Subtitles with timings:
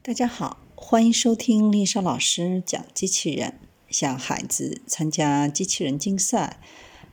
[0.00, 3.58] 大家好，欢迎收听丽莎老师讲机器人。
[3.90, 6.60] 向孩子参加机器人竞赛、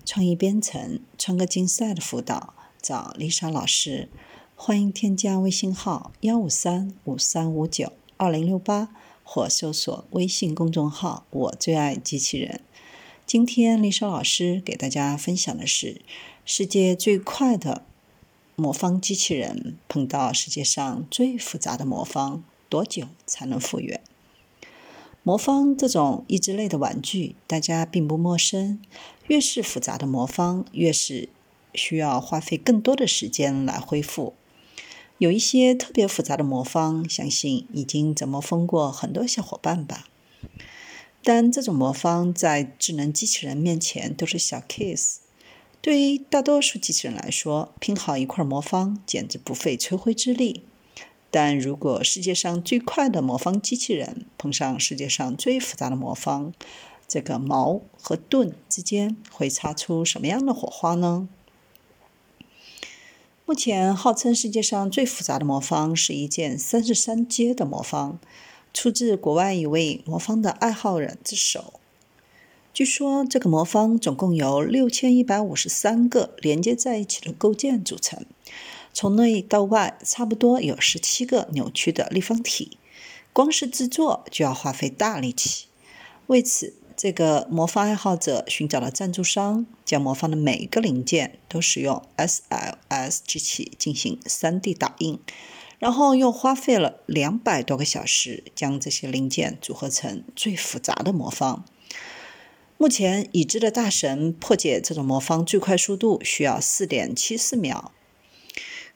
[0.05, 4.07] 创意编程、创客竞赛的辅导，找丽莎老师。
[4.55, 8.89] 欢迎添加微信号幺五三五三五九二零六八，
[9.23, 12.61] 或搜索微信公众号“我最爱机器人”。
[13.25, 16.01] 今天丽莎老师给大家分享的是
[16.45, 17.83] 世界最快的
[18.55, 22.43] 魔方机器人碰到世界上最复杂的魔方。
[22.69, 24.01] 多久才能复原？
[25.23, 28.79] 魔方这种益智类的玩具，大家并不陌生。
[29.27, 31.29] 越是复杂的魔方，越是
[31.73, 34.35] 需要花费更多的时间来恢复。
[35.17, 40.07] 有一些特别复杂的魔方，相信已经折磨疯过很多小伙伴吧。
[41.23, 45.15] 但这种魔方在智能机器人面前都是小 case。
[45.81, 50.63] 对于大多数机器人来说，拼好一块魔方简直不费吹灰之力。
[51.37, 56.53] 但如果世界上最快的魔方机器人碰上世界上最复杂的魔方，
[57.09, 61.27] 这个矛和盾之间会擦出什么样的火花呢？
[63.45, 68.17] 目前号称世界上最复杂的魔方是一件三十三阶的魔方，
[68.73, 71.81] 出自国外一位魔方的爱好者之手。
[72.73, 78.25] 据说这个魔方总共由六千一百五十三个连接在一起的构件组成。
[78.95, 82.77] 从内到外，差不多有十七个扭曲的立方体，
[83.33, 85.65] 光是制作就要花费大力气。
[86.27, 95.19] 为此，这个魔方爱好者寻找了赞助商，将魔方的每一个零件都使用 SLS 机器进行 3D 打印，
[95.77, 101.65] 然后又花费了两百多个小时将这些零件组合成最复杂的魔方。
[102.77, 107.91] 目前已知的大神破解这种魔方最快速度需要4.74秒。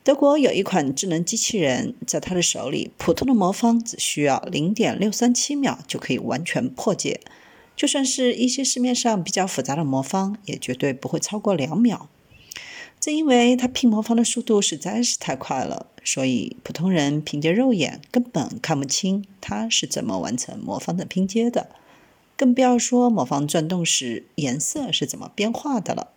[0.01, 7.21] 德国有一款智能机器人，在他的手里，普通的魔方只需要零点六三七秒就可以完全破解。
[7.75, 12.09] 就算是一些市面上比较复杂的魔方，也绝对不会超过两秒。
[12.99, 21.69] 正因为他拼魔方的速度实在是太快了，所以普通人凭借肉眼根本看不清他是怎么完成魔方的拼接的，
[22.35, 26.13] 更不要说魔方转动时颜色是怎么变化的了。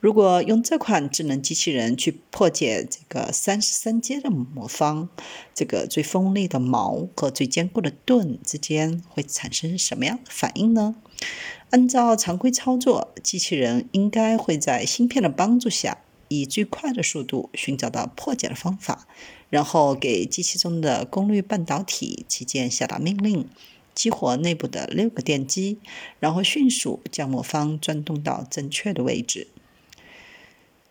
[0.00, 5.08] 如果用这款智能机器人去破解这个三十三阶的魔方，
[5.52, 10.94] 这个最锋利的矛和最坚固的盾之间会产生什么样的反应呢？
[11.70, 15.98] 按照常规操作，机器人应该会在芯片的帮助下，
[16.28, 19.08] 以最快的速度寻找到破解的方法，
[19.50, 23.48] 然后给机器中的功率半导体器件下达命令，
[23.96, 25.80] 激活内部的六个电机，
[26.20, 29.48] 然后迅速将魔方转动到正确的位置。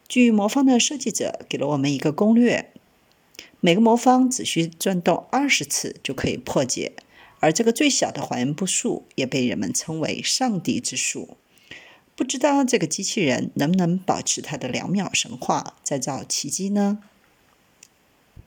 [0.08, 2.72] 据魔方的设计者给了我们一个攻略：
[3.60, 6.94] 每个魔方只需转动二十次就可以破解，
[7.40, 11.38] 而这个最小的还原步数也被人们称为“上帝之数”。
[12.16, 17.00] 不知道这个机器人能不能保持它的两秒神话，再造奇迹呢？